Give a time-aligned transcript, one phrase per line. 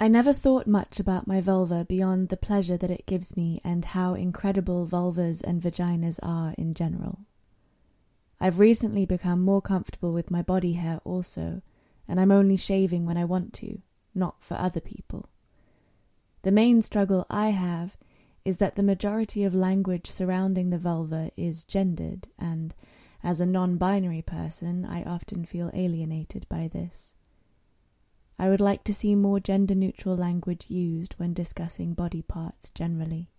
[0.00, 3.84] I never thought much about my vulva beyond the pleasure that it gives me and
[3.84, 7.20] how incredible vulvas and vaginas are in general.
[8.40, 11.62] I've recently become more comfortable with my body hair also,
[12.08, 13.80] and I'm only shaving when I want to,
[14.14, 15.28] not for other people.
[16.42, 17.96] The main struggle I have
[18.44, 22.74] is that the majority of language surrounding the vulva is gendered, and
[23.22, 27.14] as a non binary person, I often feel alienated by this.
[28.38, 33.30] I would like to see more gender neutral language used when discussing body parts generally.